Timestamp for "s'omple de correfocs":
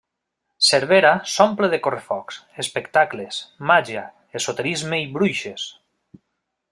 1.33-2.39